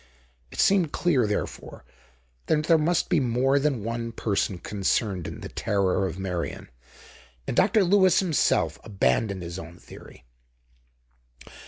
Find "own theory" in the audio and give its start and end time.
9.59-10.25